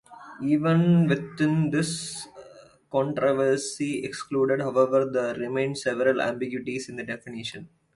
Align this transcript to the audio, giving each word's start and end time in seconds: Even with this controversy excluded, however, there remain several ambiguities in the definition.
Even 0.43 1.07
with 1.07 1.37
this 1.71 2.27
controversy 2.91 4.03
excluded, 4.03 4.59
however, 4.59 5.05
there 5.07 5.35
remain 5.35 5.75
several 5.75 6.23
ambiguities 6.23 6.89
in 6.89 6.95
the 6.95 7.03
definition. 7.03 7.69